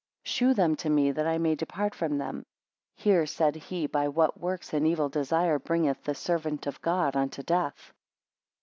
[0.23, 2.43] Shew them to me that I may depart from them.
[2.95, 7.43] Hear, said he, by what works an evil desire bringeth the servants of God unto
[7.43, 7.93] death.